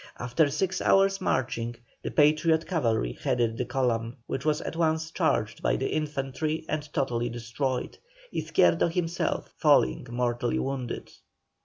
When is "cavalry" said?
2.65-3.13